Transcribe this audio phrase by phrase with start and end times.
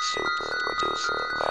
[0.00, 1.45] Super Reducer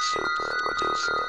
[0.00, 1.26] Super Reducer